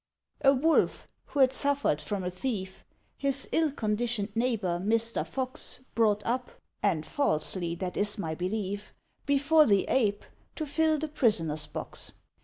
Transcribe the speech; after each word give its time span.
A 0.43 0.51
Wolf 0.51 1.07
who'd 1.25 1.53
suffered 1.53 2.01
from 2.01 2.23
a 2.23 2.31
thief, 2.31 2.83
His 3.19 3.47
ill 3.51 3.71
conditioned 3.71 4.35
neighbour 4.35 4.79
Mr. 4.79 5.23
Fox 5.27 5.81
Brought 5.93 6.25
up 6.25 6.49
(and 6.81 7.05
falsely, 7.05 7.75
that 7.75 7.95
is 7.95 8.17
my 8.17 8.33
belief) 8.33 8.95
Before 9.27 9.67
the 9.67 9.85
Ape, 9.87 10.25
to 10.55 10.65
fill 10.65 10.97
the 10.97 11.07
prisoner's 11.07 11.67
box. 11.67 12.13